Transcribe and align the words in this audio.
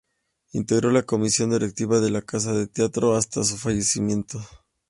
Integró 0.53 0.89
la 0.89 1.03
comisión 1.03 1.51
directiva 1.51 1.99
de 1.99 2.09
la 2.09 2.23
"Casa 2.23 2.53
del 2.53 2.71
Teatro" 2.71 3.15
hasta 3.15 3.43
su 3.43 3.55
fallecimiento. 3.55 4.41